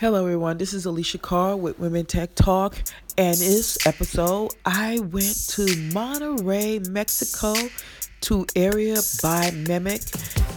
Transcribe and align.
Hello, 0.00 0.22
everyone. 0.24 0.56
This 0.56 0.72
is 0.72 0.86
Alicia 0.86 1.18
Carr 1.18 1.58
with 1.58 1.78
Women 1.78 2.06
Tech 2.06 2.34
Talk, 2.34 2.74
and 3.18 3.36
this 3.36 3.86
episode 3.86 4.50
I 4.64 4.98
went 4.98 5.48
to 5.50 5.66
Monterrey, 5.92 6.88
Mexico, 6.88 7.54
to 8.22 8.46
Area 8.56 8.96
by 9.22 9.50
Mimic. 9.50 10.00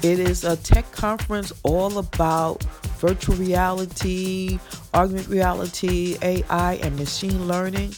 It 0.02 0.20
is 0.20 0.46
a 0.46 0.56
tech 0.56 0.90
conference 0.94 1.52
all 1.64 1.98
about 1.98 2.64
virtual 3.00 3.36
reality, 3.36 4.60
augmented 4.94 5.28
reality, 5.28 6.16
AI, 6.22 6.76
and 6.76 6.96
machine 6.96 7.46
learning. 7.46 7.94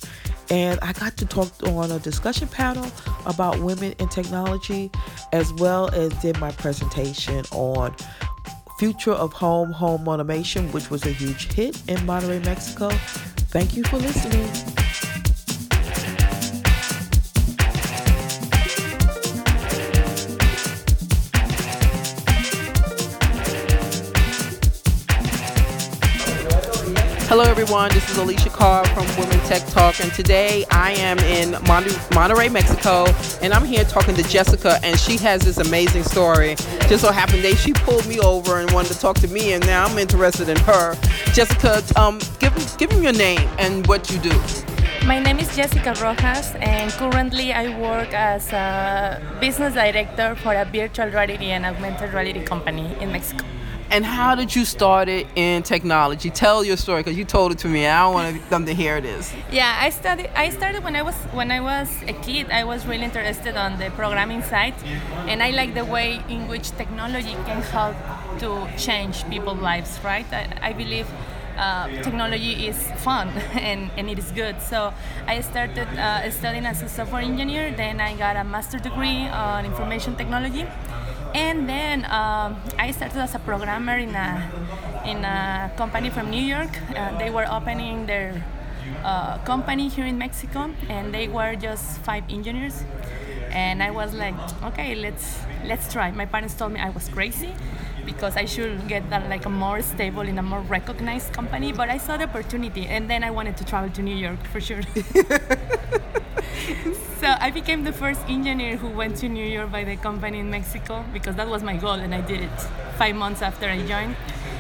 And 0.50 0.80
I 0.82 0.93
got 0.93 1.16
to 1.18 1.27
talk 1.27 1.52
on 1.68 1.91
a 1.91 2.00
discussion 2.00 2.48
panel 2.48 2.91
about 3.27 3.59
women 3.59 3.93
in 4.00 4.09
technology, 4.09 4.89
as 5.32 5.54
well 5.54 5.89
as 5.93 6.12
did 6.23 6.39
my 6.39 6.52
presentation 6.54 7.46
on 7.52 7.96
Future 8.77 9.13
of 9.13 9.31
Home 9.33 9.71
Home 9.71 10.07
Automation, 10.07 10.71
which 10.71 10.89
was 10.89 11.05
a 11.05 11.09
huge 11.09 11.51
hit 11.53 11.75
in 11.87 11.97
Monterrey, 11.99 12.43
Mexico. 12.43 12.89
Thank 13.49 13.75
you 13.75 13.83
for 13.83 13.97
listening. 13.97 14.84
Hello, 27.38 27.52
everyone. 27.52 27.89
This 27.89 28.09
is 28.09 28.17
Alicia 28.17 28.49
Carr 28.49 28.85
from 28.95 29.05
Women 29.20 29.38
Tech 29.39 29.62
Talk, 29.67 29.99
and 29.99 30.09
today 30.13 30.63
I 30.71 30.94
am 30.94 31.20
in 31.20 31.52
Mon- 31.67 31.84
Monterrey, 32.16 32.49
Mexico, 32.49 33.08
and 33.41 33.53
I'm 33.53 33.66
here 33.66 33.84
talking 33.84 34.16
to 34.16 34.23
Jessica, 34.23 34.80
and 34.84 34.98
she 34.98 35.17
has 35.17 35.41
this 35.41 35.58
amazing 35.58 36.03
story. 36.03 36.55
Just 36.88 37.02
so 37.02 37.11
happened 37.11 37.44
that 37.44 37.58
she 37.58 37.73
pulled 37.73 38.08
me 38.08 38.20
over 38.21 38.59
and 38.59 38.71
wanted 38.71 38.94
to 38.94 38.99
talk 39.02 39.17
to 39.17 39.27
me, 39.27 39.52
and 39.52 39.66
now 39.67 39.84
I'm 39.84 39.98
interested 39.98 40.48
in 40.48 40.55
her. 40.59 40.95
Jessica, 41.34 41.84
um, 41.99 42.21
give 42.39 42.55
give 42.77 42.89
me 42.91 43.03
your 43.03 43.11
name 43.11 43.49
and 43.59 43.86
what 43.86 44.09
you 44.09 44.17
do. 44.20 44.41
My 45.05 45.20
name 45.20 45.38
is 45.38 45.53
Jessica 45.53 45.94
Rojas, 46.02 46.56
and 46.61 46.89
currently 46.94 47.52
I 47.52 47.78
work 47.78 48.13
as 48.13 48.53
a 48.53 49.22
business 49.41 49.73
director 49.73 50.38
for 50.38 50.53
a 50.53 50.63
virtual 50.63 51.08
reality 51.08 51.47
and 51.47 51.66
augmented 51.66 52.13
reality 52.13 52.45
company 52.45 52.95
in 53.02 53.11
Mexico. 53.11 53.44
And 53.89 54.03
how 54.03 54.36
did 54.36 54.55
you 54.55 54.66
start 54.66 55.08
it 55.08 55.28
in 55.36 55.64
technology? 55.64 56.30
Tell 56.30 56.64
your 56.64 56.78
story 56.78 57.02
because 57.03 57.17
you 57.17 57.25
told 57.25 57.52
it 57.52 57.59
to 57.59 57.67
me. 57.67 57.86
I 57.86 58.08
want 58.08 58.50
them 58.50 58.66
to 58.66 58.73
hear 58.73 59.00
this. 59.00 59.33
Yeah, 59.52 59.78
I 59.80 59.89
started. 59.91 60.30
I 60.36 60.50
started 60.50 60.83
when 60.83 60.95
I 60.95 61.03
was 61.03 61.16
when 61.33 61.52
I 61.52 61.59
was 61.59 61.89
a 62.08 62.13
kid. 62.13 62.50
I 62.50 62.63
was 62.63 62.86
really 62.86 63.03
interested 63.03 63.56
on 63.56 63.78
the 63.78 63.91
programming 63.91 64.41
side, 64.41 64.73
and 65.28 65.44
I 65.44 65.52
like 65.52 65.75
the 65.75 65.86
way 65.86 66.22
in 66.30 66.47
which 66.47 66.72
technology 66.72 67.36
can 67.45 67.61
help 67.61 67.95
to 68.39 68.67
change 68.78 69.28
people's 69.30 69.59
lives. 69.59 70.00
Right? 70.03 70.25
I, 70.31 70.69
I 70.69 70.73
believe. 70.73 71.08
Uh, 71.58 71.88
technology 72.03 72.67
is 72.67 72.78
fun 72.97 73.30
and, 73.53 73.89
and 73.95 74.09
it 74.09 74.19
is 74.19 74.30
good. 74.31 74.61
So 74.61 74.94
I 75.25 75.39
started 75.39 75.88
uh, 75.97 76.30
studying 76.30 76.66
as 76.66 76.81
a 76.81 76.89
software 76.89 77.22
engineer. 77.22 77.72
Then 77.72 78.02
I 78.02 78.13
got 78.17 78.36
a 78.36 78.44
master's 78.44 78.81
degree 78.81 79.25
on 79.30 79.63
information 79.63 80.17
technology 80.17 80.66
and 81.36 81.67
then 81.67 82.05
um, 82.05 82.55
I 82.80 82.91
started 82.91 83.19
as 83.19 83.36
a 83.36 83.39
programmer 83.39 83.97
in 83.97 84.16
a 84.16 84.50
in 85.05 85.23
a 85.25 85.69
company 85.75 86.09
from 86.09 86.30
New 86.31 86.41
York. 86.41 86.72
Uh, 86.95 87.17
they 87.19 87.30
were 87.30 87.45
opening 87.52 88.05
their 88.05 88.41
uh, 89.03 89.38
company 89.39 89.89
here 89.89 90.06
in 90.06 90.17
Mexico, 90.17 90.72
and 90.89 91.13
they 91.13 91.28
were 91.28 91.56
just 91.56 92.00
five 92.00 92.23
engineers. 92.30 92.83
And 93.52 93.83
I 93.83 93.91
was 93.91 94.13
like, 94.13 94.36
okay, 94.63 94.95
let's 94.95 95.39
let's 95.66 95.91
try. 95.91 96.11
My 96.11 96.25
parents 96.25 96.56
told 96.56 96.72
me 96.72 96.80
I 96.80 96.89
was 96.89 97.09
crazy 97.09 97.53
because 98.06 98.38
I 98.38 98.45
should 98.45 98.88
get 98.88 99.09
that 99.09 99.30
like 99.30 99.45
a 99.45 99.50
more 99.50 99.81
stable 99.81 100.22
in 100.22 100.38
a 100.38 100.44
more 100.44 100.61
recognized 100.61 101.34
company. 101.34 101.72
But 101.72 101.89
I 101.89 101.98
saw 101.98 102.17
the 102.17 102.25
opportunity, 102.25 102.86
and 102.88 103.09
then 103.09 103.23
I 103.23 103.31
wanted 103.31 103.58
to 103.58 103.66
travel 103.66 103.89
to 103.92 104.02
New 104.02 104.16
York 104.16 104.45
for 104.47 104.62
sure. 104.62 104.81
so 107.22 107.36
I 107.39 107.52
became 107.52 107.84
the 107.84 107.92
first 107.92 108.22
engineer 108.28 108.78
who 108.78 108.89
went 108.89 109.17
to 109.17 109.30
New 109.30 109.46
York 109.46 109.72
by 109.72 109.84
the 109.84 109.96
company 109.96 110.40
in 110.40 110.50
Mexico 110.50 111.03
because 111.13 111.35
that 111.35 111.47
was 111.47 111.63
my 111.63 111.78
goal, 111.78 111.94
and 111.94 112.13
I 112.13 112.22
did 112.22 112.41
it 112.41 112.59
five 112.97 113.16
months 113.16 113.41
after 113.41 113.68
I 113.68 113.85
joined. 113.85 114.16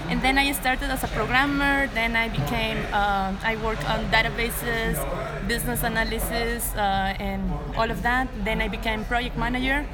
And 0.07 0.21
then 0.21 0.37
I 0.37 0.51
started 0.51 0.91
as 0.91 1.03
a 1.03 1.07
programmer. 1.07 1.87
Then 1.87 2.15
I 2.15 2.29
became 2.29 2.77
uh, 2.93 3.33
I 3.43 3.57
worked 3.63 3.89
on 3.89 4.05
databases, 4.11 4.95
business 5.47 5.81
analysis, 5.81 6.75
uh, 6.75 7.15
and 7.19 7.41
all 7.75 7.89
of 7.89 8.03
that. 8.03 8.27
Then 8.43 8.61
I 8.61 8.67
became 8.67 9.03
project 9.05 9.35
manager 9.35 9.85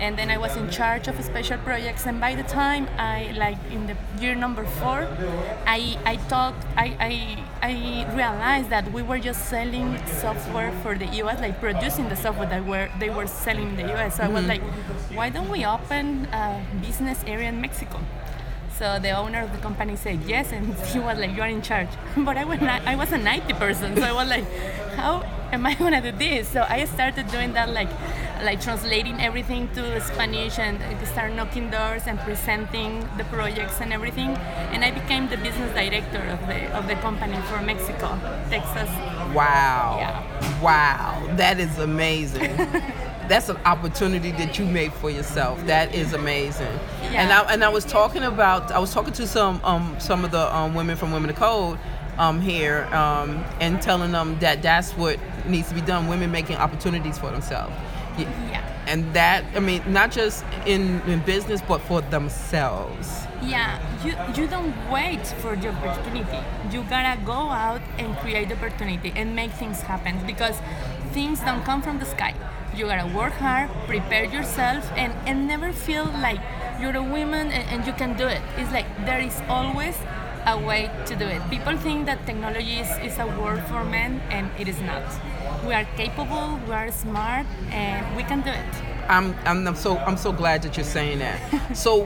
and 0.00 0.18
then 0.18 0.30
I 0.30 0.38
was 0.38 0.56
in 0.56 0.70
charge 0.70 1.08
of 1.08 1.22
special 1.24 1.58
projects. 1.58 2.06
And 2.06 2.20
by 2.20 2.34
the 2.34 2.42
time 2.42 2.88
I 2.98 3.32
like 3.36 3.58
in 3.70 3.86
the 3.86 3.96
year 4.20 4.34
number 4.34 4.64
four, 4.64 5.08
I 5.66 5.98
I 6.04 6.16
talked 6.28 6.64
I 6.76 6.86
I, 7.00 7.12
I 7.62 8.14
realized 8.14 8.70
that 8.70 8.92
we 8.92 9.02
were 9.02 9.18
just 9.18 9.48
selling 9.48 9.98
software 10.06 10.72
for 10.82 10.96
the 10.96 11.06
U.S. 11.22 11.40
like 11.40 11.60
producing 11.60 12.08
the 12.08 12.16
software 12.16 12.48
that 12.48 12.64
were 12.64 12.88
they 13.00 13.10
were 13.10 13.26
selling 13.26 13.68
in 13.70 13.76
the 13.76 13.88
U.S. 13.94 14.16
So. 14.16 14.24
I 14.24 14.28
was 14.28 14.44
mm-hmm. 14.44 14.48
like, 14.48 15.16
why 15.16 15.30
don't 15.30 15.48
we 15.48 15.64
open 15.64 16.26
a 16.32 16.62
business 16.82 17.22
area 17.26 17.48
in 17.48 17.60
Mexico? 17.60 18.00
So 18.78 18.98
the 18.98 19.12
owner 19.12 19.40
of 19.40 19.52
the 19.52 19.58
company 19.58 19.96
said 19.96 20.20
yes, 20.26 20.52
and 20.52 20.74
he 20.92 20.98
was 20.98 21.18
like, 21.18 21.34
"You 21.34 21.42
are 21.42 21.48
in 21.48 21.62
charge." 21.62 21.88
But 22.16 22.36
I 22.36 22.44
was 22.44 22.60
not, 22.60 22.82
I 22.86 22.94
was 22.94 23.10
a 23.12 23.18
90 23.18 23.54
person, 23.54 23.96
so 23.96 24.02
I 24.02 24.12
was 24.12 24.28
like, 24.28 24.44
"How 24.96 25.22
am 25.50 25.64
I 25.64 25.74
gonna 25.74 26.02
do 26.02 26.12
this?" 26.12 26.48
So 26.48 26.66
I 26.68 26.84
started 26.84 27.30
doing 27.30 27.54
that 27.54 27.70
like 27.70 27.88
like 28.42 28.60
translating 28.60 29.20
everything 29.20 29.68
to 29.74 30.00
Spanish 30.00 30.58
and 30.58 30.78
start 31.06 31.32
knocking 31.32 31.70
doors 31.70 32.02
and 32.06 32.18
presenting 32.20 33.00
the 33.16 33.24
projects 33.24 33.80
and 33.80 33.92
everything. 33.92 34.30
And 34.72 34.84
I 34.84 34.90
became 34.90 35.28
the 35.28 35.36
business 35.36 35.72
director 35.74 36.18
of 36.18 36.40
the 36.46 36.70
of 36.76 36.86
the 36.86 36.94
company 36.96 37.38
for 37.48 37.60
Mexico, 37.62 38.18
Texas. 38.50 38.90
Wow. 39.34 39.96
Yeah. 39.98 40.62
Wow. 40.62 41.36
That 41.36 41.58
is 41.58 41.78
amazing. 41.78 42.56
That's 43.28 43.48
an 43.48 43.56
opportunity 43.64 44.30
that 44.32 44.58
you 44.58 44.66
made 44.66 44.92
for 44.92 45.10
yourself. 45.10 45.64
That 45.66 45.94
is 45.94 46.12
amazing. 46.12 46.78
Yeah. 47.02 47.22
And 47.22 47.32
I 47.32 47.52
and 47.52 47.64
I 47.64 47.68
was 47.68 47.84
talking 47.84 48.22
about 48.22 48.70
I 48.70 48.78
was 48.78 48.92
talking 48.92 49.12
to 49.14 49.26
some 49.26 49.60
um 49.64 49.96
some 49.98 50.24
of 50.24 50.30
the 50.30 50.54
um, 50.54 50.74
women 50.74 50.96
from 50.96 51.12
Women 51.12 51.30
of 51.30 51.36
Code 51.36 51.78
um, 52.18 52.40
here 52.40 52.84
um, 52.94 53.44
and 53.60 53.80
telling 53.82 54.12
them 54.12 54.38
that 54.38 54.62
that's 54.62 54.92
what 54.92 55.18
needs 55.46 55.68
to 55.68 55.74
be 55.74 55.80
done. 55.80 56.08
Women 56.08 56.30
making 56.30 56.56
opportunities 56.56 57.18
for 57.18 57.30
themselves. 57.30 57.74
Yeah. 58.18 58.62
And 58.86 59.12
that, 59.14 59.44
I 59.54 59.60
mean, 59.60 59.82
not 59.88 60.12
just 60.12 60.44
in, 60.64 61.00
in 61.02 61.20
business, 61.20 61.60
but 61.60 61.80
for 61.82 62.00
themselves. 62.02 63.26
Yeah, 63.42 63.78
you, 64.04 64.14
you 64.40 64.48
don't 64.48 64.74
wait 64.90 65.26
for 65.26 65.56
the 65.56 65.68
opportunity. 65.68 66.38
You 66.70 66.82
gotta 66.84 67.20
go 67.24 67.50
out 67.50 67.82
and 67.98 68.16
create 68.18 68.48
the 68.48 68.54
opportunity 68.54 69.12
and 69.14 69.34
make 69.34 69.50
things 69.52 69.82
happen 69.82 70.24
because 70.26 70.56
things 71.12 71.40
don't 71.40 71.64
come 71.64 71.82
from 71.82 71.98
the 71.98 72.06
sky. 72.06 72.34
You 72.74 72.86
gotta 72.86 73.14
work 73.14 73.34
hard, 73.34 73.70
prepare 73.86 74.24
yourself, 74.24 74.90
and, 74.96 75.12
and 75.26 75.46
never 75.46 75.72
feel 75.72 76.04
like 76.04 76.40
you're 76.80 76.96
a 76.96 77.02
woman 77.02 77.50
and, 77.50 77.68
and 77.70 77.86
you 77.86 77.92
can 77.92 78.16
do 78.16 78.26
it. 78.26 78.40
It's 78.56 78.72
like 78.72 78.86
there 79.04 79.20
is 79.20 79.40
always 79.48 79.96
a 80.46 80.58
way 80.58 80.90
to 81.06 81.16
do 81.16 81.26
it. 81.26 81.42
People 81.50 81.76
think 81.76 82.06
that 82.06 82.24
technology 82.24 82.78
is, 82.78 82.90
is 82.98 83.18
a 83.18 83.26
word 83.26 83.62
for 83.64 83.84
men, 83.84 84.20
and 84.30 84.50
it 84.58 84.68
is 84.68 84.80
not. 84.80 85.02
We 85.66 85.74
are 85.74 85.84
capable, 85.96 86.60
we 86.68 86.72
are 86.72 86.92
smart, 86.92 87.44
and 87.70 88.16
we 88.16 88.22
can 88.22 88.40
do 88.42 88.50
it. 88.50 88.74
I'm, 89.08 89.34
I'm, 89.44 89.66
I'm 89.66 89.74
so 89.74 89.98
I'm 89.98 90.16
so 90.16 90.30
glad 90.30 90.62
that 90.62 90.76
you're 90.76 90.84
saying 90.84 91.18
that. 91.18 91.76
so, 91.76 92.04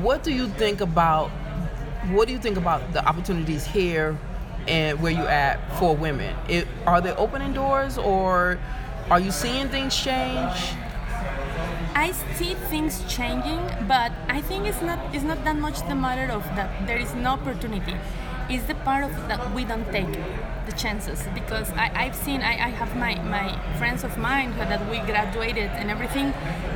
what 0.00 0.22
do 0.22 0.32
you 0.32 0.48
think 0.48 0.80
about 0.80 1.28
what 2.12 2.26
do 2.28 2.32
you 2.32 2.38
think 2.38 2.56
about 2.56 2.92
the 2.94 3.06
opportunities 3.06 3.66
here 3.66 4.18
and 4.66 5.02
where 5.02 5.12
you 5.12 5.26
at 5.26 5.56
for 5.78 5.94
women? 5.94 6.34
It, 6.48 6.66
are 6.86 7.02
they 7.02 7.12
opening 7.12 7.52
doors, 7.52 7.98
or 7.98 8.58
are 9.10 9.20
you 9.20 9.30
seeing 9.30 9.68
things 9.68 9.94
change? 9.94 10.74
I 11.94 12.12
see 12.36 12.54
things 12.70 13.04
changing, 13.06 13.60
but 13.86 14.12
I 14.28 14.40
think 14.40 14.66
it's 14.66 14.80
not 14.80 14.98
it's 15.14 15.24
not 15.24 15.44
that 15.44 15.56
much 15.56 15.86
the 15.88 15.94
matter 15.94 16.32
of 16.32 16.42
that 16.56 16.86
there 16.86 16.98
is 16.98 17.14
no 17.14 17.30
opportunity. 17.30 17.96
It's 18.48 18.64
the 18.64 18.74
part 18.74 19.04
of 19.04 19.10
that 19.28 19.54
we 19.54 19.64
don't 19.64 19.90
take 19.90 20.12
the 20.66 20.72
chances 20.72 21.22
because 21.34 21.70
I, 21.72 21.90
I've 21.94 22.14
seen 22.14 22.42
I, 22.42 22.52
I 22.52 22.70
have 22.70 22.96
my, 22.96 23.14
my 23.22 23.58
friends 23.78 24.04
of 24.04 24.16
mine 24.18 24.56
that 24.56 24.88
we 24.90 24.98
graduated 24.98 25.70
and 25.70 25.90
everything 25.90 26.26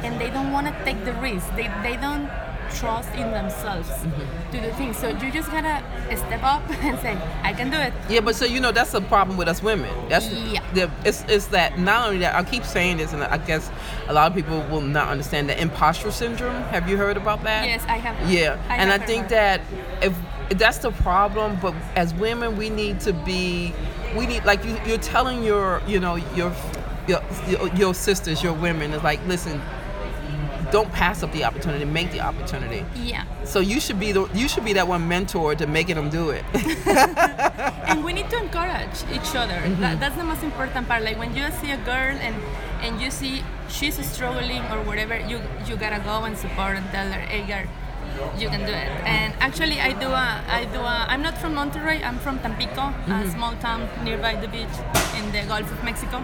and 0.05 0.20
they 0.20 0.31
don't 0.31 0.53
want 0.53 0.67
to 0.67 0.85
take 0.85 1.05
the 1.05 1.12
risk. 1.15 1.47
They, 1.56 1.70
they 1.82 1.97
don't 1.97 2.31
trust 2.75 3.11
in 3.15 3.31
themselves 3.31 3.88
mm-hmm. 3.88 4.53
to 4.53 4.61
do 4.61 4.70
things. 4.73 4.97
So 4.97 5.09
you 5.09 5.31
just 5.32 5.50
gotta 5.50 5.82
step 6.17 6.43
up 6.43 6.62
and 6.82 6.99
say, 7.00 7.17
I 7.43 7.53
can 7.53 7.71
do 7.71 7.76
it. 7.76 7.93
Yeah, 8.09 8.21
but 8.21 8.37
so 8.37 8.44
you 8.44 8.61
know 8.61 8.73
that's 8.73 8.94
a 8.94 9.00
problem 9.00 9.37
with 9.37 9.49
us 9.49 9.62
women. 9.62 9.91
That's 10.09 10.31
yeah. 10.31 10.62
The, 10.75 10.91
it's 11.05 11.25
it's 11.29 11.47
that 11.47 11.79
not 11.79 12.06
only 12.06 12.19
that 12.21 12.35
I 12.35 12.43
keep 12.44 12.64
saying 12.64 12.99
this, 12.99 13.12
and 13.12 13.23
I 13.23 13.38
guess 13.38 13.71
a 14.09 14.12
lot 14.12 14.31
of 14.31 14.37
people 14.37 14.61
will 14.71 14.81
not 14.81 15.09
understand 15.09 15.49
the 15.49 15.61
imposter 15.61 16.11
syndrome. 16.11 16.62
Have 16.64 16.88
you 16.88 16.97
heard 16.97 17.17
about 17.17 17.43
that? 17.44 17.67
Yes, 17.67 17.85
I 17.85 17.97
have. 17.97 18.31
Yeah, 18.31 18.62
I 18.69 18.76
and 18.76 18.91
have 18.91 19.03
I 19.03 19.06
think 19.06 19.29
that 19.29 19.61
if 20.03 20.14
that's 20.50 20.79
the 20.79 20.91
problem, 20.91 21.59
but 21.61 21.75
as 21.97 22.15
women, 22.15 22.56
we 22.56 22.71
need 22.71 23.00
to 23.00 23.12
be. 23.12 23.75
We 24.17 24.27
need 24.27 24.45
like 24.45 24.65
you, 24.65 24.79
you're 24.87 24.99
telling 24.99 25.43
your 25.43 25.83
you 25.87 26.00
know 26.00 26.15
your 26.35 26.55
your, 27.06 27.23
your, 27.49 27.69
your 27.75 27.95
sisters, 27.95 28.43
your 28.43 28.53
women 28.53 28.93
is 28.93 29.03
like, 29.03 29.25
listen, 29.27 29.61
don't 30.71 30.93
pass 30.93 31.23
up 31.23 31.33
the 31.33 31.45
opportunity, 31.45 31.85
make 31.85 32.12
the 32.12 32.21
opportunity. 32.21 32.85
Yeah. 32.95 33.25
So 33.45 33.61
you 33.61 33.81
should 33.81 33.99
be 33.99 34.12
the 34.12 34.29
you 34.35 34.49
should 34.49 34.65
be 34.65 34.75
that 34.75 34.87
one 34.87 35.09
mentor 35.09 35.55
to 35.55 35.67
making 35.67 35.97
them 35.97 36.11
do 36.11 36.31
it. 36.31 36.45
and 37.89 38.05
we 38.05 38.12
need 38.12 38.29
to 38.31 38.37
encourage 38.37 39.03
each 39.11 39.35
other. 39.35 39.55
Mm-hmm. 39.55 39.81
That, 39.81 40.00
that's 40.00 40.17
the 40.17 40.25
most 40.25 40.43
important 40.43 40.87
part. 40.87 41.03
Like 41.03 41.19
when 41.19 41.35
you 41.35 41.50
see 41.61 41.71
a 41.71 41.79
girl 41.79 42.17
and 42.21 42.37
and 42.83 43.00
you 43.00 43.11
see 43.11 43.43
she's 43.69 43.99
struggling 44.06 44.62
or 44.71 44.83
whatever, 44.83 45.19
you 45.19 45.41
you 45.67 45.77
gotta 45.77 46.00
go 46.05 46.25
and 46.25 46.37
support 46.37 46.77
and 46.77 46.87
tell 46.91 47.11
her, 47.11 47.21
hey 47.21 47.47
girl, 47.47 47.67
you 48.38 48.49
can 48.49 48.61
do 48.61 48.73
it. 48.73 48.88
And 49.06 49.35
actually, 49.41 49.81
I 49.81 49.93
do 49.93 50.09
a 50.09 50.29
I 50.59 50.65
do 50.73 50.81
a. 50.81 50.97
I'm 51.09 51.23
not 51.23 51.37
from 51.38 51.55
Monterrey. 51.55 52.03
I'm 52.05 52.19
from 52.19 52.38
Tampico, 52.41 52.85
Mm-hmm. 52.93 53.12
a 53.12 53.31
small 53.31 53.55
town 53.56 53.88
nearby 54.05 54.35
the 54.37 54.49
beach 54.49 54.76
in 55.19 55.31
the 55.32 55.43
Gulf 55.47 55.70
of 55.73 55.82
Mexico. 55.85 56.23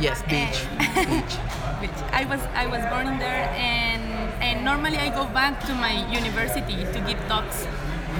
yes, 0.00 0.22
beach. 0.28 0.58
beach. 1.10 1.34
beach. 1.80 2.00
I 2.12 2.24
was 2.30 2.40
I 2.54 2.66
was 2.66 2.82
born 2.92 3.06
in 3.12 3.18
there 3.18 3.48
and 3.56 4.02
and 4.42 4.64
normally 4.64 4.98
I 4.98 5.08
go 5.10 5.24
back 5.40 5.60
to 5.66 5.74
my 5.74 5.94
university 6.12 6.76
to 6.94 6.98
give 7.08 7.18
talks 7.28 7.66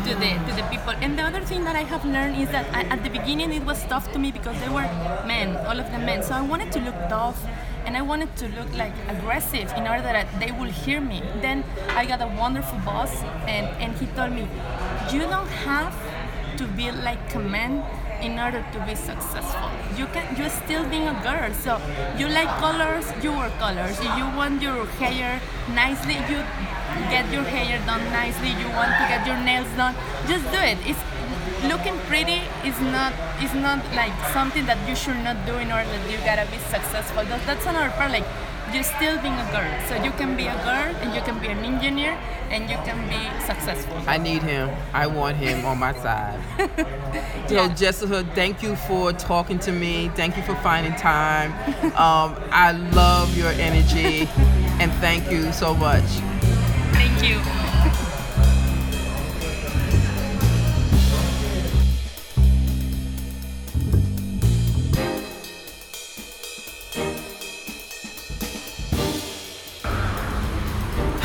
to 0.07 0.13
the 0.23 0.31
to 0.47 0.53
the 0.59 0.65
people. 0.71 0.95
And 1.05 1.19
the 1.19 1.23
other 1.23 1.41
thing 1.41 1.65
that 1.65 1.77
I 1.77 1.85
have 1.93 2.05
learned 2.05 2.37
is 2.41 2.49
that 2.51 2.67
I, 2.75 2.83
at 2.95 3.03
the 3.05 3.11
beginning 3.11 3.53
it 3.53 3.65
was 3.65 3.85
tough 3.85 4.11
to 4.13 4.19
me 4.19 4.31
because 4.33 4.57
they 4.61 4.69
were 4.69 4.89
men, 5.27 5.57
all 5.69 5.79
of 5.79 5.87
them 5.93 6.05
men. 6.07 6.23
So 6.23 6.35
I 6.35 6.43
wanted 6.43 6.73
to 6.73 6.81
look 6.81 6.97
tough 7.09 7.39
and 7.87 7.97
I 7.97 8.03
wanted 8.03 8.35
to 8.37 8.49
look 8.49 8.71
like 8.77 8.93
aggressive 9.09 9.73
in 9.77 9.87
order 9.87 10.03
that 10.03 10.27
they 10.41 10.51
will 10.51 10.73
hear 10.85 11.01
me. 11.01 11.23
Then 11.41 11.65
I 11.91 12.05
got 12.05 12.21
a 12.21 12.27
wonderful 12.27 12.79
boss 12.81 13.23
and 13.47 13.67
and 13.81 13.97
he 13.97 14.07
told 14.19 14.33
me, 14.33 14.49
you 15.13 15.21
don't 15.21 15.55
have 15.65 15.95
to 16.59 16.67
be 16.67 16.91
like 16.91 17.35
a 17.35 17.39
man 17.39 17.85
in 18.21 18.39
order 18.39 18.65
to 18.73 18.79
be 18.87 18.95
successful. 18.95 19.71
You 19.97 20.07
can 20.07 20.37
you're 20.37 20.51
still 20.51 20.85
being 20.89 21.09
a 21.09 21.17
girl. 21.23 21.53
So 21.55 21.79
you 22.19 22.29
like 22.29 22.49
colors, 22.65 23.07
you 23.23 23.33
wear 23.33 23.51
colors. 23.65 24.01
You 24.19 24.27
want 24.37 24.63
your 24.63 24.87
hair 25.01 25.41
nicely, 25.75 26.19
you 26.33 26.43
get 27.15 27.31
your 27.33 27.45
hair 27.45 27.79
done 27.87 28.05
nicely. 28.11 28.51
You 28.63 28.69
want 28.81 28.93
to 29.01 29.05
get 29.13 29.27
your 29.27 29.39
nails 29.39 29.69
done, 29.77 29.95
just 30.27 30.45
do 30.51 30.59
it. 30.59 30.79
It's 30.87 31.05
looking 31.69 31.99
pretty 32.11 32.41
is 32.65 32.79
not 32.81 33.13
is 33.43 33.53
not 33.55 33.79
like 33.95 34.15
something 34.33 34.67
that 34.67 34.79
you 34.89 34.95
should 34.95 35.19
not 35.23 35.37
do 35.47 35.55
in 35.59 35.71
order 35.73 35.89
that 35.89 36.11
you 36.11 36.19
gotta 36.19 36.47
be 36.51 36.59
successful. 36.71 37.25
That, 37.25 37.45
that's 37.47 37.67
another 37.67 37.91
part. 37.91 38.11
Like 38.11 38.25
you're 38.73 38.83
still 38.83 39.17
being 39.23 39.35
a 39.35 39.47
girl, 39.53 39.71
so 39.89 39.95
you 40.03 40.11
can 40.13 40.37
be 40.37 40.47
a 40.47 40.57
girl 40.65 40.91
and 41.03 41.15
you 41.15 41.21
can 41.23 41.39
be 41.39 41.47
an 41.49 41.59
engineer 41.65 42.19
and 42.51 42.69
you 42.71 42.77
can 42.79 42.99
be 43.09 43.21
successful. 43.47 43.97
I 44.07 44.19
need 44.19 44.43
him. 44.43 44.71
I 44.93 45.07
want 45.07 45.37
him 45.37 45.65
on 45.65 45.79
my 45.79 45.93
side. 45.95 46.41
So 47.49 47.55
Yeah. 47.55 47.75
Jessica, 47.75 48.25
thank 48.35 48.61
you 48.63 48.75
for 48.75 49.13
talking 49.13 49.59
to 49.61 49.73
me. 49.73 50.11
Thank 50.17 50.37
you 50.37 50.43
for 50.43 50.57
finding 50.57 50.95
time. 50.97 51.53
Um, 51.95 52.35
I 52.51 52.73
love 52.93 53.37
your 53.39 53.53
energy, 53.53 54.29
and 54.81 54.93
thank 54.95 55.31
you 55.31 55.53
so 55.53 55.73
much. 55.75 56.03
Thank 56.93 57.23
you. 57.23 57.66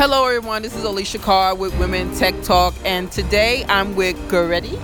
Hello, 0.01 0.25
everyone. 0.25 0.63
This 0.63 0.75
is 0.75 0.83
Alicia 0.83 1.19
Carr 1.19 1.53
with 1.53 1.77
Women 1.77 2.12
Tech 2.15 2.33
Talk, 2.42 2.74
and 2.83 3.12
today 3.12 3.63
I'm 3.69 3.95
with 3.95 4.15
Goretti. 4.30 4.81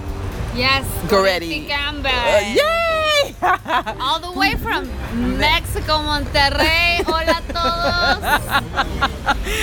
Yes, 0.56 0.86
Goretti. 1.10 1.68
Gamba. 1.68 2.10
Uh, 2.14 2.40
yay! 2.54 3.36
All 4.00 4.19
the 4.19 4.31
way 4.40 4.54
from 4.58 4.88
Mexico, 5.40 5.94
Monterrey. 6.04 7.02
Hola 7.08 7.42
todos. 7.48 8.22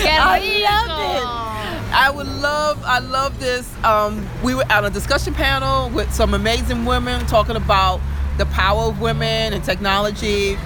Qué 0.03 0.09
I 0.09 0.39
love 0.65 1.15
it. 1.15 1.93
I 1.95 2.11
would 2.13 2.27
love, 2.27 2.83
I 2.83 2.99
love 2.99 3.39
this. 3.39 3.73
Um, 3.85 4.27
we 4.43 4.55
were 4.55 4.69
at 4.69 4.83
a 4.83 4.89
discussion 4.89 5.33
panel 5.33 5.89
with 5.91 6.13
some 6.13 6.33
amazing 6.33 6.83
women 6.83 7.25
talking 7.27 7.55
about 7.55 8.01
the 8.37 8.45
power 8.47 8.83
of 8.83 8.99
women 9.01 9.53
and 9.53 9.63
technology. 9.63 10.57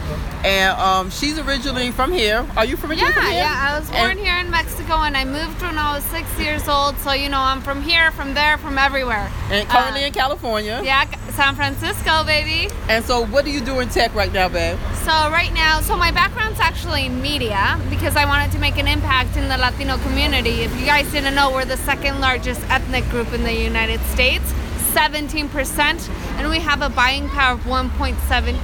And 0.43 0.71
um, 0.79 1.09
she's 1.09 1.37
originally 1.37 1.91
from 1.91 2.13
here. 2.13 2.47
Are 2.55 2.63
you 2.63 2.77
from 2.77 2.91
originally 2.91 3.09
Yeah, 3.13 3.21
from 3.21 3.31
here? 3.31 3.43
yeah. 3.43 3.67
I 3.73 3.79
was 3.79 3.89
born 3.89 4.11
And- 4.11 4.19
here 4.19 4.37
in 4.37 4.49
Mexico 4.49 4.93
and 5.01 5.17
I 5.17 5.25
moved 5.25 5.61
when 5.61 5.77
I 5.77 5.93
was 5.95 6.03
six 6.05 6.27
years 6.39 6.67
old. 6.67 6.97
So, 6.99 7.11
you 7.11 7.27
know, 7.27 7.39
I'm 7.41 7.61
from 7.61 7.81
here, 7.81 8.11
from 8.11 8.33
there, 8.33 8.57
from 8.57 8.77
everywhere. 8.77 9.29
And 9.51 9.67
currently 9.67 10.03
Uh, 10.03 10.07
in 10.07 10.13
California. 10.13 10.81
Yeah, 10.83 11.03
San 11.35 11.55
Francisco, 11.55 12.23
baby. 12.23 12.69
And 12.87 13.03
so, 13.03 13.25
what 13.25 13.43
do 13.43 13.51
you 13.51 13.59
do 13.59 13.79
in 13.81 13.89
tech 13.89 14.15
right 14.15 14.31
now, 14.31 14.47
babe? 14.47 14.77
So 15.03 15.11
right 15.29 15.53
now, 15.53 15.81
so 15.81 15.97
my 15.97 16.11
background's 16.11 16.59
actually 16.61 17.05
in 17.07 17.21
media 17.21 17.77
because 17.89 18.15
I 18.15 18.23
wanted 18.25 18.51
to 18.53 18.59
make 18.59 18.77
an 18.77 18.87
impact 18.87 19.35
in 19.35 19.49
the 19.49 19.57
Latino 19.57 19.97
community. 19.99 20.61
If 20.61 20.73
you 20.79 20.85
guys 20.85 21.11
didn't 21.11 21.35
know, 21.35 21.51
we're 21.51 21.65
the 21.65 21.77
second 21.77 22.21
largest 22.21 22.61
ethnic 22.69 23.07
group 23.09 23.33
in 23.33 23.43
the 23.43 23.53
United 23.53 23.99
States, 24.13 24.53
17%, 24.93 26.09
and 26.37 26.49
we 26.49 26.59
have 26.59 26.81
a 26.81 26.89
buying 26.89 27.29
power 27.29 27.53
of 27.53 27.61
1.7 27.61 28.57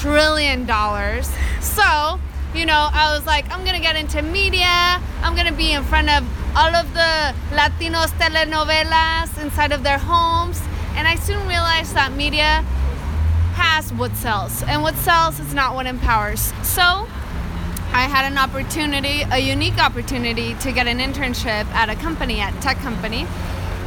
trillion 0.00 0.66
dollars. 0.66 1.30
So, 1.60 2.20
you 2.54 2.66
know, 2.66 2.88
I 2.92 3.14
was 3.14 3.26
like, 3.26 3.50
I'm 3.52 3.64
gonna 3.64 3.80
get 3.80 3.96
into 3.96 4.22
media. 4.22 5.00
I'm 5.22 5.36
gonna 5.36 5.52
be 5.52 5.72
in 5.72 5.84
front 5.84 6.08
of 6.10 6.24
all 6.56 6.74
of 6.74 6.92
the 6.94 7.34
Latinos 7.50 8.10
telenovelas 8.18 9.40
inside 9.42 9.72
of 9.72 9.82
their 9.82 9.98
homes. 9.98 10.60
And 10.96 11.06
I 11.06 11.14
soon 11.14 11.46
realized 11.46 11.94
that 11.94 12.12
media 12.12 12.64
has 13.54 13.92
what 13.92 14.14
sells, 14.16 14.62
and 14.64 14.82
what 14.82 14.94
sells 14.96 15.38
is 15.38 15.54
not 15.54 15.74
what 15.74 15.86
empowers. 15.86 16.52
So, 16.62 17.06
I 17.92 18.04
had 18.04 18.24
an 18.30 18.38
opportunity, 18.38 19.22
a 19.30 19.38
unique 19.38 19.78
opportunity 19.78 20.54
to 20.60 20.72
get 20.72 20.86
an 20.86 20.98
internship 20.98 21.66
at 21.72 21.90
a 21.90 21.96
company, 21.96 22.40
at 22.40 22.52
tech 22.62 22.76
company, 22.78 23.26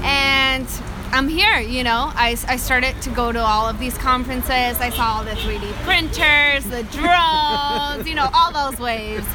and 0.04 0.68
I'm 1.14 1.28
here. 1.28 1.60
You 1.60 1.84
know, 1.84 2.12
I, 2.16 2.36
I 2.48 2.56
started 2.56 3.00
to 3.04 3.12
go 3.12 3.32
to 3.32 3.40
all 3.40 3.70
of 3.70 3.78
these 3.78 3.96
conferences. 4.00 4.82
I 4.82 4.90
saw 4.90 5.18
all 5.18 5.24
the 5.24 5.34
3D 5.34 5.72
printers, 5.86 6.64
the 6.66 6.82
drones, 6.92 8.10
you 8.10 8.16
know, 8.16 8.30
all 8.34 8.52
those 8.52 8.80
waves. 8.80 9.28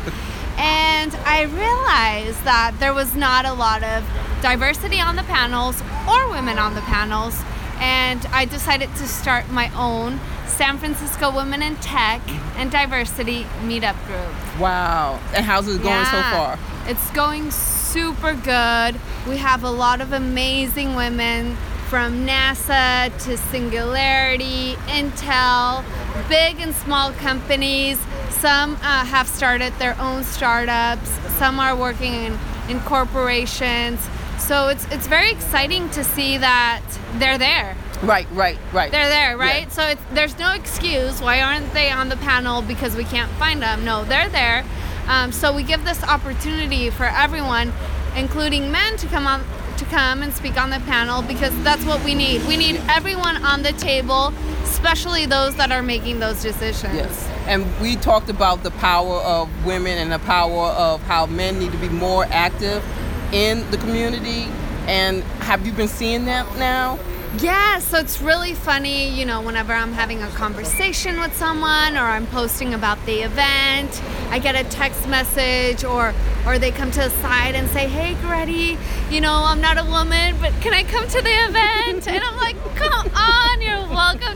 And 0.56 1.14
I 1.25 1.42
realized 1.42 2.42
that 2.42 2.75
there 2.80 2.92
was 2.92 3.14
not 3.14 3.44
a 3.44 3.52
lot 3.52 3.84
of 3.84 4.04
diversity 4.42 5.00
on 5.00 5.14
the 5.14 5.22
panels 5.22 5.80
or 6.08 6.28
women 6.28 6.58
on 6.58 6.75
the 6.75 6.80
panels. 6.80 7.40
And 7.78 8.26
I 8.32 8.44
decided 8.44 8.90
to 8.96 9.06
start 9.06 9.48
my 9.48 9.72
own 9.76 10.19
San 10.48 10.78
Francisco 10.78 11.32
Women 11.32 11.62
in 11.62 11.76
Tech 11.76 12.20
and 12.56 12.72
Diversity 12.72 13.44
Meetup 13.62 14.04
group. 14.06 14.60
Wow. 14.60 15.20
And 15.32 15.44
how's 15.44 15.69
it 15.69 15.81
going 15.81 16.04
so 16.06 16.22
far? 16.22 16.58
It's 16.86 17.08
going 17.12 17.52
super 17.52 18.34
good. 18.34 19.00
We 19.28 19.36
have 19.36 19.62
a 19.62 19.70
lot 19.70 20.00
of 20.00 20.12
amazing 20.12 20.96
women 20.96 21.56
from 21.88 22.26
NASA 22.26 23.11
to 23.25 23.38
Singularity, 23.38 24.74
Intel, 24.89 25.82
big 26.29 26.60
and 26.60 26.74
small 26.74 27.12
companies. 27.12 27.98
Some 28.29 28.74
uh, 28.74 29.06
have 29.06 29.27
started 29.27 29.72
their 29.79 29.98
own 29.98 30.22
startups. 30.22 31.08
Some 31.39 31.58
are 31.58 31.74
working 31.74 32.12
in, 32.12 32.39
in 32.69 32.81
corporations. 32.81 34.06
So 34.39 34.69
it's 34.69 34.86
it's 34.93 35.06
very 35.06 35.31
exciting 35.31 35.89
to 35.91 36.05
see 36.05 36.36
that 36.36 36.82
they're 37.15 37.39
there. 37.39 37.74
Right, 38.03 38.27
right, 38.32 38.58
right. 38.74 38.93
They're 38.93 39.08
there, 39.08 39.39
right? 39.39 39.62
Yeah. 39.62 39.69
So 39.70 39.82
it's, 39.86 40.03
there's 40.12 40.39
no 40.39 40.53
excuse. 40.53 41.22
Why 41.22 41.41
aren't 41.41 41.72
they 41.72 41.91
on 41.91 42.10
the 42.10 42.19
panel 42.19 42.60
because 42.60 42.96
we 42.96 43.05
can't 43.05 43.31
find 43.32 43.62
them? 43.62 43.86
No, 43.86 44.05
they're 44.05 44.29
there. 44.29 44.62
Um, 45.08 45.32
so 45.32 45.55
we 45.55 45.62
give 45.62 45.84
this 45.86 46.05
opportunity 46.05 46.91
for 46.91 47.05
everyone, 47.05 47.72
including 48.15 48.70
men, 48.70 48.98
to 48.98 49.06
come 49.06 49.27
on 49.27 49.43
to 49.79 49.85
come 49.87 50.23
and 50.23 50.32
speak 50.35 50.61
on 50.61 50.70
the 50.70 50.81
panel 50.81 51.23
because 51.23 51.53
that's 51.63 51.85
what 51.85 52.05
we 52.05 52.15
need. 52.15 52.44
We 52.47 52.56
need 52.56 52.81
everyone 52.89 53.37
on 53.44 53.63
the 53.63 53.73
table, 53.73 54.32
especially 54.65 55.27
those 55.27 55.55
that 55.56 55.73
are 55.73 55.82
making 55.82 56.19
those 56.19 56.43
decisions. 56.43 56.94
Yes. 56.94 57.29
And 57.47 57.65
we 57.81 57.97
talked 57.97 58.29
about 58.29 58.63
the 58.63 58.70
power 58.73 59.17
of 59.17 59.49
women 59.65 59.99
and 59.99 60.13
the 60.13 60.19
power 60.20 60.67
of 60.67 61.01
how 61.03 61.27
men 61.27 61.58
need 61.58 61.73
to 61.73 61.79
be 61.79 61.89
more 61.89 62.27
active 62.31 62.85
in 63.32 63.69
the 63.70 63.77
community. 63.79 64.49
And 64.87 65.23
have 65.41 65.67
you 65.67 65.73
been 65.73 65.89
seeing 65.89 66.25
that 66.27 66.56
now? 66.56 66.99
Yeah, 67.40 67.78
so 67.78 67.98
it's 67.98 68.20
really 68.20 68.52
funny, 68.52 69.10
you 69.10 69.24
know, 69.24 69.40
whenever 69.40 69.72
I'm 69.72 69.92
having 69.92 70.20
a 70.22 70.28
conversation 70.30 71.20
with 71.20 71.36
someone 71.36 71.96
or 71.96 72.00
I'm 72.00 72.26
posting 72.26 72.74
about 72.74 72.98
the 73.06 73.20
event, 73.20 74.02
I 74.30 74.40
get 74.40 74.56
a 74.56 74.64
text 74.68 75.06
message 75.08 75.84
or 75.84 76.12
or 76.46 76.58
they 76.58 76.72
come 76.72 76.90
to 76.90 77.00
the 77.00 77.10
side 77.22 77.54
and 77.54 77.68
say, 77.68 77.86
"Hey, 77.86 78.14
Goretti, 78.14 78.76
you 79.12 79.20
know, 79.20 79.44
I'm 79.44 79.60
not 79.60 79.78
a 79.78 79.84
woman, 79.84 80.36
but 80.40 80.52
can 80.60 80.74
I 80.74 80.82
come 80.82 81.06
to 81.06 81.22
the 81.22 81.36
event?" 81.48 82.08
And 82.08 82.24
I'm 82.24 82.36
like, 82.38 82.56
"Come 82.74 83.08
on, 83.14 83.60
you're 83.60 83.86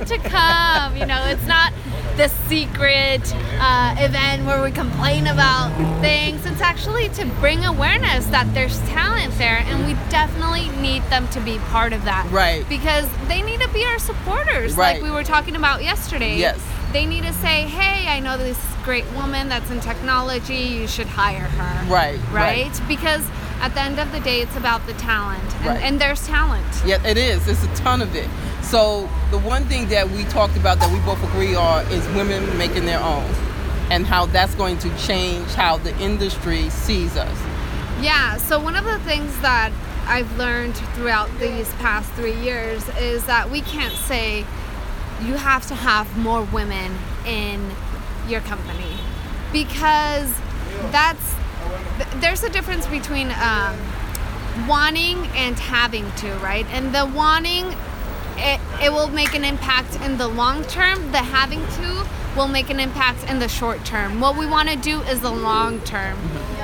to 0.06 0.18
come. 0.18 0.96
You 0.96 1.06
know, 1.06 1.24
it's 1.26 1.46
not 1.46 1.72
the 2.16 2.28
secret 2.48 3.22
uh, 3.58 3.94
event 3.98 4.44
where 4.44 4.62
we 4.62 4.70
complain 4.70 5.26
about 5.28 5.70
things. 6.00 6.44
It's 6.44 6.60
actually 6.60 7.08
to 7.10 7.24
bring 7.40 7.64
awareness 7.64 8.26
that 8.26 8.52
there's 8.52 8.78
talent 8.88 9.32
there, 9.38 9.58
and 9.66 9.86
we 9.86 9.94
definitely 10.10 10.68
need 10.82 11.02
them 11.04 11.26
to 11.28 11.40
be 11.40 11.58
part 11.70 11.92
of 11.92 12.04
that. 12.04 12.30
Right. 12.30 12.68
Because 12.68 13.08
they 13.28 13.42
need 13.42 13.60
to 13.60 13.68
be 13.70 13.84
our 13.84 13.98
supporters, 13.98 14.74
Right. 14.76 14.94
like 14.96 15.02
we 15.02 15.10
were 15.10 15.24
talking 15.24 15.56
about 15.56 15.82
yesterday. 15.82 16.36
Yes. 16.36 16.60
They 16.92 17.06
need 17.06 17.22
to 17.22 17.32
say, 17.34 17.62
hey, 17.62 18.08
I 18.08 18.20
know 18.20 18.36
this 18.36 18.58
great 18.84 19.10
woman 19.12 19.48
that's 19.48 19.70
in 19.70 19.80
technology, 19.80 20.56
you 20.56 20.86
should 20.88 21.06
hire 21.06 21.40
her. 21.40 21.90
Right, 21.90 22.18
Right? 22.30 22.66
right. 22.66 22.80
Because 22.88 23.24
at 23.62 23.72
the 23.74 23.80
end 23.80 23.98
of 23.98 24.10
the 24.12 24.20
day, 24.20 24.40
it's 24.42 24.56
about 24.56 24.84
the 24.86 24.92
talent. 24.94 25.42
And, 25.58 25.66
Right. 25.66 25.82
and 25.82 26.00
there's 26.00 26.26
talent. 26.26 26.66
Yeah, 26.84 26.98
it 27.06 27.16
is. 27.16 27.44
There's 27.46 27.62
a 27.62 27.74
ton 27.76 28.02
of 28.02 28.14
it. 28.14 28.28
So 28.62 29.08
the 29.30 29.38
one 29.38 29.64
thing 29.66 29.88
that 29.88 30.10
we 30.10 30.24
talked 30.24 30.56
about 30.56 30.78
that 30.80 30.90
we 30.92 30.98
both 31.00 31.22
agree 31.22 31.54
on 31.54 31.86
is 31.86 32.06
women 32.16 32.56
making 32.58 32.84
their 32.86 33.00
own, 33.00 33.24
and 33.90 34.06
how 34.06 34.26
that's 34.26 34.54
going 34.56 34.78
to 34.78 34.90
change 34.98 35.48
how 35.54 35.78
the 35.78 35.96
industry 35.98 36.68
sees 36.70 37.16
us. 37.16 37.38
Yeah, 38.00 38.36
so 38.38 38.58
one 38.58 38.74
of 38.76 38.84
the 38.84 38.98
things 39.00 39.36
that 39.42 39.70
I've 40.06 40.36
learned 40.36 40.74
throughout 40.94 41.28
these 41.38 41.68
past 41.74 42.10
three 42.12 42.34
years 42.34 42.82
is 42.98 43.24
that 43.26 43.50
we 43.50 43.60
can't 43.60 43.94
say 43.94 44.44
you 45.24 45.34
have 45.34 45.64
to 45.68 45.74
have 45.76 46.16
more 46.18 46.42
women 46.42 46.98
in 47.24 47.70
your 48.28 48.40
company 48.40 48.96
because 49.52 50.32
that's 50.90 51.22
th- 51.34 51.41
there's 52.16 52.42
a 52.42 52.50
difference 52.50 52.86
between 52.86 53.30
um, 53.30 53.78
wanting 54.68 55.26
and 55.36 55.58
having 55.58 56.10
to, 56.12 56.32
right? 56.36 56.66
And 56.66 56.94
the 56.94 57.06
wanting, 57.14 57.66
it, 58.36 58.60
it 58.82 58.92
will 58.92 59.08
make 59.08 59.34
an 59.34 59.44
impact 59.44 60.00
in 60.02 60.18
the 60.18 60.28
long 60.28 60.64
term. 60.64 61.12
The 61.12 61.18
having 61.18 61.60
to 61.60 62.06
will 62.36 62.48
make 62.48 62.70
an 62.70 62.80
impact 62.80 63.28
in 63.28 63.38
the 63.38 63.48
short 63.48 63.84
term. 63.84 64.20
What 64.20 64.36
we 64.36 64.46
want 64.46 64.68
to 64.70 64.76
do 64.76 65.00
is 65.02 65.20
the 65.20 65.30
long 65.30 65.80
term. 65.80 66.18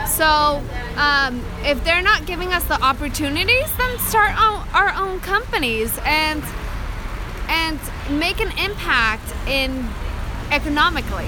So 0.07 0.63
um, 0.97 1.45
if 1.63 1.83
they're 1.85 2.03
not 2.03 2.27
giving 2.27 2.53
us 2.53 2.65
the 2.65 2.81
opportunities, 2.83 3.77
then 3.77 3.99
start 3.99 4.39
our, 4.41 4.67
our 4.73 4.95
own 4.95 5.21
companies 5.21 5.99
and 6.05 6.43
and 7.51 7.81
make 8.11 8.41
an 8.41 8.51
impact 8.59 9.25
in 9.47 9.89
economically 10.51 11.27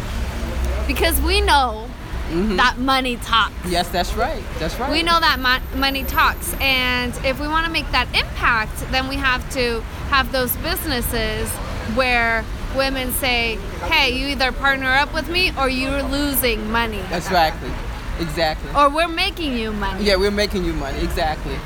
because 0.87 1.19
we 1.23 1.41
know 1.41 1.90
Mm-hmm. 2.31 2.57
that 2.57 2.79
money 2.79 3.17
talks. 3.17 3.55
Yes, 3.67 3.89
that's 3.89 4.15
right. 4.15 4.43
That's 4.59 4.79
right. 4.79 4.91
We 4.91 5.03
know 5.03 5.19
that 5.19 5.39
mo- 5.41 5.79
money 5.79 6.05
talks, 6.05 6.55
and 6.61 7.13
if 7.25 7.41
we 7.41 7.49
want 7.49 7.67
to 7.67 7.73
make 7.73 7.91
that 7.91 8.07
impact, 8.15 8.73
then 8.93 9.09
we 9.09 9.17
have 9.17 9.43
to 9.55 9.81
have 10.11 10.31
those 10.33 10.55
businesses 10.59 11.49
where 11.97 12.45
women 12.77 13.13
say, 13.15 13.59
"Hey, 13.91 14.17
you 14.17 14.29
either 14.29 14.53
partner 14.53 14.93
up 14.93 15.13
with 15.13 15.29
me, 15.29 15.53
or 15.59 15.69
you're 15.69 16.03
losing 16.05 16.71
money, 16.71 17.03
exactly. 17.13 17.71
Exactly. 18.21 18.71
or 18.77 18.89
we're 18.89 19.09
making 19.09 19.59
you 19.59 19.73
money." 19.73 20.05
Yeah, 20.05 20.17
we're 20.17 20.31
making 20.31 20.65
you 20.65 20.73
money. 20.75 21.01
Exactly. 21.01 21.57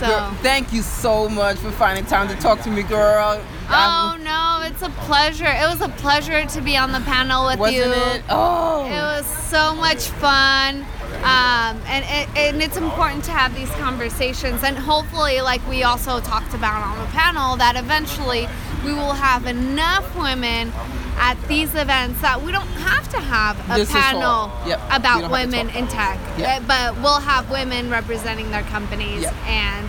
So, 0.00 0.06
Girl, 0.06 0.30
thank 0.42 0.72
you 0.72 0.82
so 0.82 1.28
much 1.28 1.56
for 1.58 1.70
finding 1.70 2.04
time 2.06 2.28
to 2.28 2.34
talk 2.36 2.60
to 2.62 2.70
me, 2.70 2.82
girl. 2.82 3.40
oh 3.70 4.16
no, 4.22 4.66
it's 4.66 4.82
a 4.82 4.90
pleasure. 5.06 5.46
It 5.46 5.68
was 5.68 5.80
a 5.80 5.88
pleasure 5.88 6.44
to 6.44 6.60
be 6.60 6.76
on 6.76 6.92
the 6.92 7.00
panel 7.00 7.46
with 7.46 7.58
wasn't 7.58 7.86
you. 7.86 7.92
it? 7.92 8.22
Oh. 8.28 8.86
It 8.86 8.90
was 8.90 9.26
so 9.26 9.74
much 9.74 10.08
fun. 10.08 10.84
Um, 11.24 11.80
and, 11.86 12.04
it, 12.06 12.28
and 12.36 12.62
it's 12.62 12.76
important 12.76 13.24
to 13.24 13.30
have 13.30 13.54
these 13.54 13.70
conversations. 13.76 14.62
And 14.62 14.76
hopefully, 14.76 15.40
like 15.40 15.66
we 15.68 15.82
also 15.82 16.20
talked 16.20 16.52
about 16.54 16.82
on 16.82 16.98
the 16.98 17.06
panel, 17.12 17.56
that 17.56 17.76
eventually 17.76 18.46
we 18.84 18.92
will 18.92 19.14
have 19.14 19.46
enough 19.46 20.04
women 20.18 20.70
at 21.16 21.36
these 21.48 21.74
events 21.74 22.20
that 22.20 22.42
we 22.42 22.52
don't 22.52 22.66
have 22.84 23.08
to 23.08 23.20
have 23.20 23.58
a 23.70 23.78
This 23.78 23.90
panel. 23.90 24.50
Yep. 24.66 24.80
About 24.90 25.02
don't 25.02 25.04
have 25.04 25.22
to 25.22 25.28
women 25.30 25.70
in 25.70 25.86
tech. 25.88 26.18
Yep. 26.36 26.62
Uh, 26.62 26.64
But 26.66 27.02
we'll 27.02 27.20
have 27.20 27.48
women 27.50 27.88
representing 27.90 28.50
their 28.50 28.64
companies 28.64 29.22
Yep. 29.22 29.34
and 29.46 29.88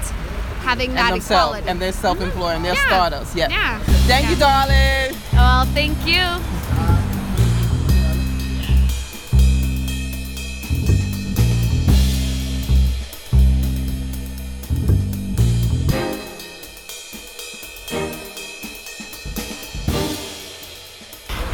having 0.63 0.89
and 0.91 0.97
that 0.97 1.15
equality. 1.17 1.67
and 1.67 1.81
they're 1.81 1.91
self-employed, 1.91 2.55
and 2.55 2.65
they're 2.65 2.73
Yeah. 2.75 2.87
startups. 2.87 3.35
Yeah. 3.35 3.49
Yeah. 3.49 3.79
Thank 4.07 4.29
you, 4.29 4.35
darling. 4.35 5.17
Well, 5.33 5.65
thank 5.73 5.97
you. 6.07 6.23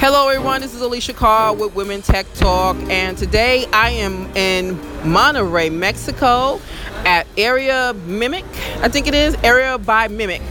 Hello, 0.02 0.28
everyone. 0.30 0.62
This 0.62 0.74
is 0.74 0.82
Alicia 0.82 1.14
Carr 1.14 1.54
with 1.54 1.76
Women 1.76 2.02
Tech 2.02 2.26
Talk, 2.34 2.76
and 2.90 3.16
today 3.16 3.68
I 3.72 3.92
am 3.92 4.36
in 4.36 4.76
Monterrey, 5.04 5.72
Mexico, 5.72 6.60
at 7.06 7.28
Area 7.38 7.94
Mimic. 8.08 8.44
I 8.82 8.90
think 8.90 9.06
it 9.06 9.14
is 9.14 9.36
Area 9.44 9.78
by 9.78 10.08
Mimic. 10.08 10.42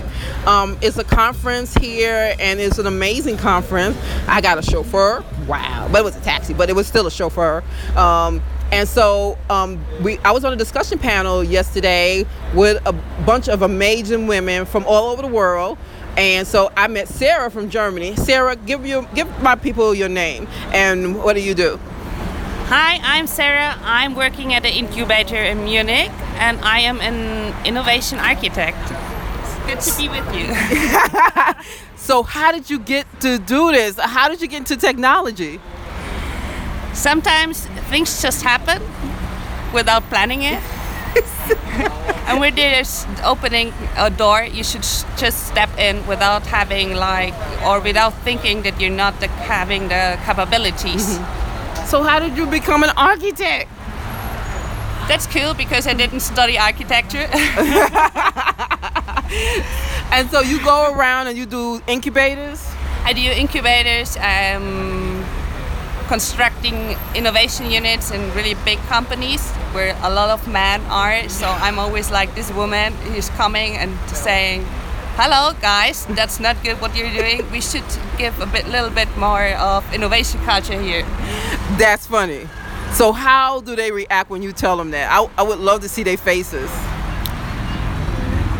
Um, 0.47 0.79
it's 0.81 0.99
a 0.99 1.05
conference 1.05 1.75
here, 1.75 2.37
and 2.39 2.61
it's 2.61 2.79
an 2.79 2.87
amazing 2.87 3.39
conference. 3.39 3.99
I 4.29 4.41
got 4.41 4.57
a 4.57 4.63
chauffeur. 4.63 5.25
Wow, 5.49 5.89
but 5.91 6.03
it 6.03 6.05
was 6.05 6.15
a 6.15 6.21
taxi, 6.21 6.55
but 6.55 6.71
it 6.71 6.77
was 6.77 6.87
still 6.87 7.09
a 7.09 7.11
chauffeur. 7.11 7.65
Um, 7.97 8.41
and 8.71 8.89
so 8.89 9.37
um, 9.51 9.85
we, 10.01 10.19
I 10.19 10.31
was 10.31 10.45
on 10.45 10.53
a 10.53 10.57
discussion 10.57 11.01
panel 11.01 11.43
yesterday 11.43 12.25
with 12.55 12.81
a 12.87 12.93
bunch 13.27 13.49
of 13.49 13.63
amazing 13.63 14.29
women 14.29 14.65
from 14.65 14.85
all 14.87 15.11
over 15.11 15.23
the 15.23 15.29
world. 15.29 15.77
And 16.21 16.47
so 16.47 16.71
I 16.77 16.87
met 16.87 17.09
Sarah 17.09 17.51
from 17.51 17.71
Germany. 17.71 18.15
Sarah, 18.15 18.55
give 18.55 18.85
you 18.85 19.09
give 19.15 19.27
my 19.41 19.55
people 19.55 19.95
your 19.95 20.11
name 20.11 20.47
and 20.71 21.17
what 21.25 21.33
do 21.33 21.41
you 21.41 21.55
do? 21.55 21.79
Hi, 22.67 23.01
I'm 23.03 23.27
Sarah. 23.27 23.79
I'm 23.83 24.15
working 24.15 24.53
at 24.53 24.63
the 24.63 24.69
incubator 24.69 25.43
in 25.43 25.65
Munich 25.65 26.11
and 26.35 26.61
I 26.61 26.81
am 26.81 27.01
an 27.01 27.55
innovation 27.67 28.19
architect. 28.19 28.77
It's 29.67 29.67
good 29.67 29.81
to 29.81 29.99
be 29.99 30.09
with 30.11 30.35
you. 30.37 31.75
So 32.01 32.23
how 32.23 32.51
did 32.51 32.69
you 32.69 32.79
get 32.81 33.07
to 33.21 33.39
do 33.39 33.71
this? 33.71 33.97
How 33.99 34.29
did 34.29 34.41
you 34.43 34.49
get 34.49 34.59
into 34.59 34.77
technology? 34.77 35.61
Sometimes 36.93 37.67
things 37.89 38.21
just 38.21 38.43
happen 38.43 38.83
without 39.73 40.03
planning 40.05 40.43
it. 40.43 40.61
and 42.31 42.41
when 42.41 42.55
there's 42.55 43.07
opening 43.25 43.73
a 43.97 44.11
door, 44.11 44.43
you 44.43 44.65
should 44.65 44.83
just 45.17 45.49
step 45.49 45.71
in 45.79 46.07
without 46.07 46.47
having 46.47 46.95
like, 46.95 47.35
or 47.67 47.81
without 47.81 48.15
thinking 48.23 48.63
that 48.63 48.81
you're 48.81 48.91
not 48.91 49.19
the, 49.21 49.29
having 49.29 49.89
the 49.89 50.19
capabilities. 50.25 51.19
So 51.87 52.03
how 52.03 52.21
did 52.21 52.37
you 52.37 52.47
become 52.47 52.85
an 52.85 52.91
architect? 52.97 53.69
That's 55.09 55.27
cool 55.27 55.55
because 55.55 55.87
I 55.87 55.95
didn't 55.95 56.21
study 56.21 56.57
architecture. 56.57 57.29
And 60.13 60.29
so 60.29 60.41
you 60.41 60.63
go 60.65 60.93
around 60.93 61.29
and 61.29 61.39
you 61.39 61.47
do 61.47 61.81
incubators? 61.87 62.69
I 63.05 63.13
do 63.13 63.21
incubators, 63.21 64.17
um, 64.17 65.25
constructing 66.61 66.97
innovation 67.15 67.71
units 67.71 68.11
in 68.11 68.21
really 68.35 68.55
big 68.65 68.79
companies 68.89 69.51
where 69.73 69.97
a 70.03 70.11
lot 70.11 70.31
of 70.31 70.47
men 70.49 70.81
are. 70.91 71.29
So 71.29 71.47
I'm 71.47 71.79
always 71.79 72.11
like 72.11 72.35
this 72.35 72.53
woman 72.53 72.93
who's 73.13 73.31
coming 73.31 73.77
and 73.77 73.93
saying, 74.09 74.65
"Hello, 75.17 75.53
guys, 75.61 76.07
that's 76.17 76.41
not 76.41 76.57
good 76.63 76.81
what 76.81 76.95
you're 76.97 77.13
doing. 77.13 77.45
We 77.51 77.61
should 77.61 77.85
give 78.19 78.39
a 78.41 78.47
bit, 78.47 78.69
little 78.69 78.91
bit 78.91 79.09
more 79.17 79.55
of 79.57 79.85
innovation 79.95 80.41
culture 80.45 80.81
here." 80.81 81.05
That's 81.79 82.07
funny. 82.07 82.49
So 82.93 83.13
how 83.13 83.61
do 83.61 83.77
they 83.77 83.93
react 83.93 84.31
when 84.31 84.43
you 84.43 84.53
tell 84.53 84.77
them 84.77 84.91
that? 84.91 85.11
I, 85.11 85.29
I 85.39 85.43
would 85.43 85.61
love 85.61 85.81
to 85.83 85.89
see 85.89 86.03
their 86.03 86.19
faces. 86.19 86.71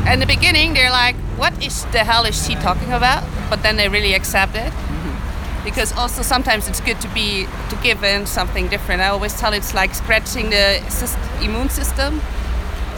In 0.07 0.19
the 0.19 0.27
beginning, 0.27 0.75
they're 0.75 0.91
like, 0.91 1.17
"What 1.37 1.53
is 1.63 1.85
the 1.93 2.05
hell 2.05 2.25
is 2.25 2.37
she 2.47 2.55
talking 2.55 2.93
about?" 2.93 3.23
But 3.51 3.63
then 3.63 3.77
they 3.77 3.89
really 3.89 4.15
accept 4.15 4.55
it. 4.57 4.73
Because 5.65 5.93
also 5.93 6.23
sometimes 6.23 6.69
it's 6.69 6.81
good 6.81 7.01
to 7.01 7.09
be 7.09 7.47
to 7.69 7.77
give 7.83 8.03
in 8.03 8.27
something 8.27 8.69
different. 8.69 9.03
I 9.03 9.09
always 9.09 9.39
tell 9.39 9.53
it's 9.53 9.75
like 9.75 9.95
scratching 9.95 10.51
the 10.51 10.81
sys- 10.89 11.45
immune 11.45 11.69
system. 11.69 12.21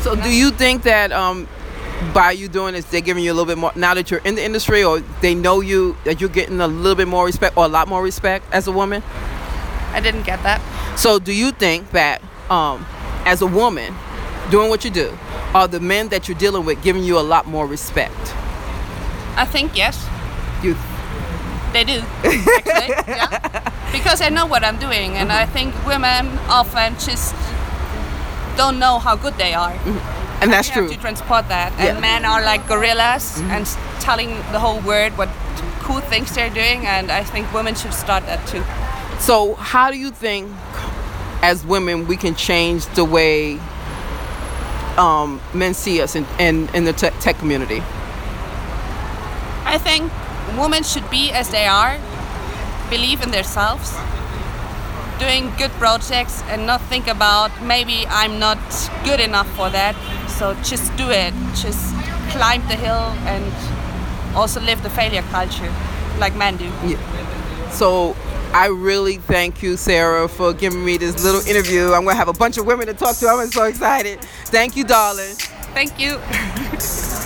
So 0.01 0.17
do 0.17 0.31
you 0.31 0.51
think 0.51 0.83
that 0.83 1.13
um, 1.13 1.49
by 2.15 2.33
you 2.33 2.49
doing 2.49 2.75
this, 2.75 2.85
they're 2.87 3.01
giving 3.01 3.25
you 3.25 3.33
a 3.33 3.35
little 3.35 3.47
bit 3.47 3.59
more 3.59 3.73
now 3.75 3.95
that 3.95 4.11
you're 4.11 4.21
in 4.21 4.35
the 4.35 4.45
industry, 4.45 4.83
or 4.85 5.01
they 5.21 5.35
know 5.35 5.61
you 5.61 5.97
that 6.05 6.21
you're 6.21 6.31
getting 6.31 6.61
a 6.61 6.67
little 6.67 6.97
bit 6.97 7.09
more 7.09 7.25
respect 7.25 7.57
or 7.57 7.65
a 7.65 7.69
lot 7.69 7.89
more 7.89 8.03
respect 8.03 8.45
as 8.53 8.67
a 8.67 8.73
woman? 8.73 9.03
I 9.93 10.01
didn't 10.01 10.23
get 10.23 10.43
that. 10.43 10.61
So 10.97 11.19
do 11.19 11.33
you 11.33 11.53
think 11.53 11.91
that 11.91 12.23
um, 12.51 12.87
as 13.25 13.43
a 13.43 13.47
woman 13.47 13.95
doing 14.51 14.69
what 14.69 14.85
you 14.85 14.91
do, 14.91 15.17
are 15.55 15.69
the 15.69 15.81
men 15.81 16.09
that 16.09 16.29
you're 16.29 16.39
dealing 16.39 16.65
with 16.65 16.83
giving 16.83 17.05
you 17.05 17.19
a 17.19 17.21
lot 17.21 17.47
more 17.47 17.67
respect? 17.67 18.35
I 19.37 19.47
think 19.47 19.77
yes, 19.77 20.07
You 20.63 20.75
they 21.73 21.85
do. 21.85 22.01
Actually, 22.25 22.89
yeah. 23.15 23.73
Because 23.93 24.21
I 24.21 24.29
know 24.29 24.47
what 24.47 24.65
I'm 24.65 24.79
doing, 24.79 25.13
and 25.13 25.33
I 25.33 25.45
mm-hmm. 25.45 25.53
think 25.53 25.87
women 25.87 26.39
often 26.49 26.95
just 26.95 27.35
don't 28.57 28.79
know 28.79 28.99
how 28.99 29.17
good 29.17 29.35
they 29.35 29.55
are. 29.55 29.73
Mm-hmm. 29.73 30.43
And 30.43 30.53
that's 30.53 30.69
true. 30.69 30.83
have 30.83 30.93
to 30.93 30.99
transport 30.99 31.49
that. 31.49 31.73
Yeah. 31.79 31.93
And 31.93 32.01
men 32.01 32.25
are 32.25 32.43
like 32.43 32.67
gorillas 32.67 33.39
mm-hmm. 33.39 33.51
and 33.51 33.67
telling 34.01 34.31
the 34.51 34.59
whole 34.59 34.81
world 34.81 35.17
what 35.17 35.29
cool 35.81 36.01
things 36.01 36.35
they're 36.35 36.51
doing. 36.51 36.87
And 36.87 37.13
I 37.13 37.23
think 37.23 37.53
women 37.53 37.75
should 37.75 37.95
start 37.95 38.27
that 38.27 38.47
too. 38.49 38.65
So, 39.21 39.55
how 39.55 39.91
do 39.91 39.99
you 39.99 40.11
think, 40.11 40.51
as 41.43 41.65
women, 41.65 42.09
we 42.09 42.17
can 42.17 42.35
change 42.35 42.87
the 42.95 43.05
way 43.05 43.61
um, 44.99 45.41
men 45.55 45.75
see 45.75 46.03
us 46.03 46.17
in, 46.17 46.27
in, 46.41 46.69
in 46.75 46.85
the 46.85 46.93
tech, 46.93 47.15
tech 47.21 47.39
community? 47.39 47.83
I 49.65 49.79
think 49.79 50.11
women 50.59 50.83
should 50.83 51.09
be 51.11 51.31
as 51.31 51.51
they 51.51 51.67
are, 51.67 51.99
believe 52.91 53.23
in 53.23 53.31
themselves, 53.31 53.95
doing 55.19 55.53
good 55.57 55.71
projects, 55.73 56.43
and 56.49 56.67
not 56.67 56.81
think 56.83 57.07
about 57.07 57.51
maybe 57.63 58.07
I'm 58.09 58.39
not 58.39 58.59
good 59.05 59.21
enough 59.21 59.49
for 59.57 59.71
that. 59.71 59.95
So 60.29 60.55
just 60.63 60.95
do 60.97 61.11
it. 61.11 61.33
Just 61.55 61.95
climb 62.31 62.63
the 62.69 62.77
hill 62.77 63.05
and 63.27 64.37
also 64.37 64.61
live 64.61 64.83
the 64.83 64.91
failure 64.91 65.23
culture 65.31 65.73
like 66.19 66.35
men 66.37 66.57
do. 66.57 66.71
Yeah. 66.85 67.71
So, 67.71 68.17
I 68.53 68.67
really 68.67 69.17
thank 69.17 69.63
you, 69.63 69.79
Sarah, 69.79 70.29
for 70.29 70.53
giving 70.53 70.85
me 70.85 70.99
this 70.99 71.25
little 71.25 71.41
interview. 71.47 71.87
I'm 71.87 72.05
going 72.05 72.15
to 72.15 72.17
have 72.17 72.29
a 72.29 72.35
bunch 72.35 72.59
of 72.59 72.67
women 72.67 72.87
to 72.87 72.95
talk 72.95 73.17
to. 73.17 73.27
I'm 73.27 73.51
so 73.51 73.65
excited. 73.65 74.21
Thank 74.47 74.77
you, 74.77 74.85
darling. 74.85 75.35
Thank 75.73 75.99
you. 75.99 76.21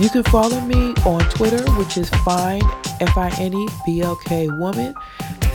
You 0.00 0.08
can 0.08 0.22
follow 0.24 0.60
me 0.60 0.94
on 1.04 1.20
Twitter, 1.30 1.62
which 1.72 1.96
is 1.96 2.08
fine 2.24 2.62
F 3.00 3.16
I 3.16 3.30
N 3.38 3.52
E 3.52 3.68
B 3.84 4.00
L 4.00 4.14
K 4.14 4.48
woman, 4.48 4.94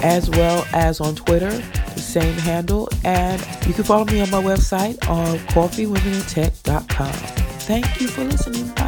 as 0.02 0.30
well 0.30 0.66
as 0.74 1.00
on 1.00 1.16
Twitter, 1.16 1.52
the 1.52 2.00
same 2.00 2.38
handle. 2.40 2.90
And 3.06 3.42
you 3.66 3.74
can 3.74 3.86
follow 3.86 4.06
me 4.06 4.20
on 4.20 4.30
my 4.32 4.44
website 4.44 5.02
um, 5.08 5.18
on 5.18 5.38
coffeewomenintech.com. 5.48 7.14
Thank 7.64 8.02
you 8.02 8.08
for 8.10 8.26
listening. 8.26 8.83